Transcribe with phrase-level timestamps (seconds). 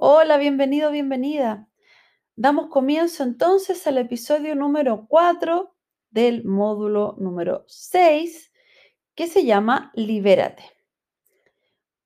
[0.00, 1.68] Hola, bienvenido, bienvenida.
[2.36, 5.74] Damos comienzo entonces al episodio número 4
[6.10, 8.52] del módulo número 6
[9.16, 10.62] que se llama Libérate.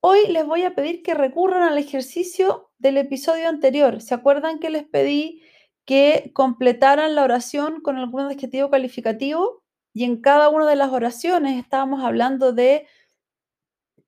[0.00, 4.00] Hoy les voy a pedir que recurran al ejercicio del episodio anterior.
[4.00, 5.42] ¿Se acuerdan que les pedí
[5.84, 9.64] que completaran la oración con algún adjetivo calificativo?
[9.92, 12.86] Y en cada una de las oraciones estábamos hablando de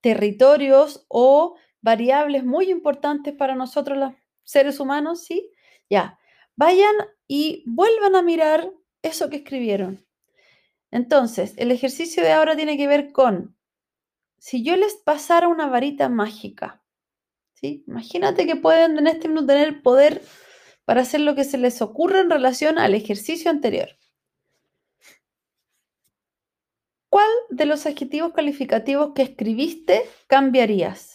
[0.01, 5.51] territorios o variables muy importantes para nosotros los seres humanos, ¿sí?
[5.91, 6.19] Ya,
[6.57, 6.95] vayan
[7.29, 10.03] y vuelvan a mirar eso que escribieron.
[10.91, 13.55] Entonces, el ejercicio de ahora tiene que ver con,
[14.39, 16.83] si yo les pasara una varita mágica,
[17.53, 17.85] ¿sí?
[17.87, 20.23] Imagínate que pueden en este minuto tener poder
[20.87, 23.91] para hacer lo que se les ocurra en relación al ejercicio anterior.
[27.11, 31.14] ¿Cuál de los adjetivos calificativos que escribiste cambiarías?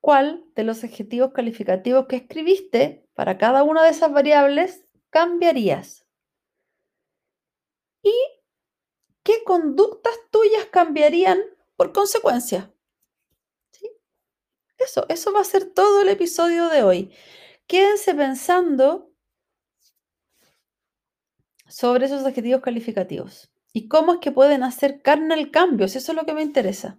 [0.00, 6.06] Cuál de los adjetivos calificativos que escribiste para cada una de esas variables cambiarías.
[8.02, 8.14] Y
[9.22, 11.38] qué conductas tuyas cambiarían
[11.76, 12.72] por consecuencia.
[14.78, 17.14] Eso, eso va a ser todo el episodio de hoy.
[17.66, 19.12] Quédense pensando
[21.68, 26.08] sobre esos adjetivos calificativos y cómo es que pueden hacer carne al cambio, eso es
[26.14, 26.98] lo que me interesa.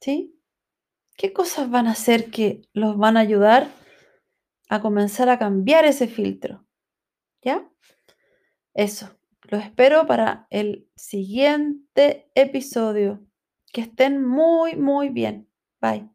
[0.00, 0.34] ¿Sí?
[1.24, 3.70] ¿Qué cosas van a hacer que los van a ayudar
[4.68, 6.66] a comenzar a cambiar ese filtro?
[7.40, 7.66] ¿Ya?
[8.74, 9.08] Eso.
[9.44, 13.26] Los espero para el siguiente episodio.
[13.72, 15.48] Que estén muy, muy bien.
[15.80, 16.10] Bye.